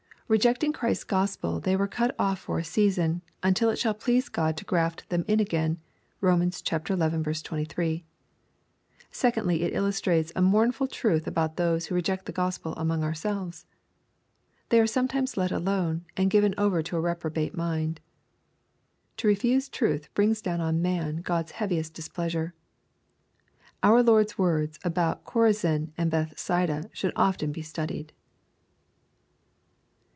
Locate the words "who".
11.87-11.95